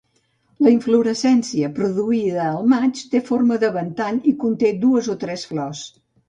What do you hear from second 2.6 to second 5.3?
maig, té forma de ventall i conté dues o